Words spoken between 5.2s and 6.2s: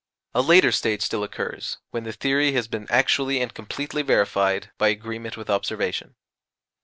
with observation.